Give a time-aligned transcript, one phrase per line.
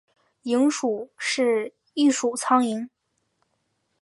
[0.45, 2.89] 蝇属是一属苍蝇。